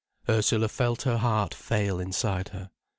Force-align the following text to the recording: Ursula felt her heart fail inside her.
Ursula 0.27 0.67
felt 0.67 1.03
her 1.03 1.17
heart 1.17 1.53
fail 1.53 1.99
inside 1.99 2.47
her. 2.49 2.71